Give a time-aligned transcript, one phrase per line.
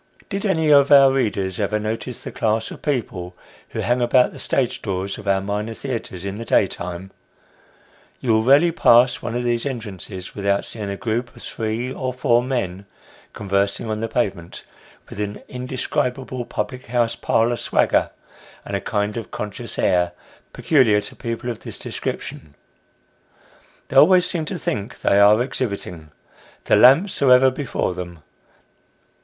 [0.29, 3.35] Did any of our readers ever notice the class of people,
[3.69, 7.11] who hang about the stage doors of our minor theatres in the daytime.
[8.19, 12.13] You will rarely pass one of these entrances without seeing a group of three or
[12.13, 12.87] four men
[13.33, 14.63] conversing on the pavement,
[15.07, 18.09] with an indescribable public house parlour swagger,
[18.65, 20.13] and a kind of conscious air,
[20.51, 22.55] peculiar to people of this description.
[23.89, 26.09] They always seem to think they are exhibiting;
[26.65, 28.23] the lamps are ever before them.